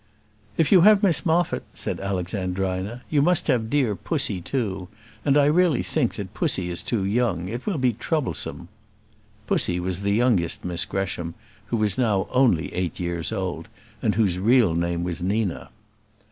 [0.57, 4.87] "If you have Miss Moffat," said Alexandrina, "you must have dear Pussy too;
[5.23, 8.67] and I really think that Pussy is too young; it will be troublesome."
[9.45, 11.35] Pussy was the youngest Miss Gresham,
[11.67, 13.67] who was now only eight years old,
[14.01, 15.69] and whose real name was Nina.